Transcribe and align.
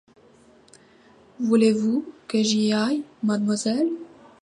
Voulez-vous 1.39 2.03
que 2.27 2.41
j’y 2.41 2.73
aille, 2.73 3.03
mademoiselle? 3.21 3.91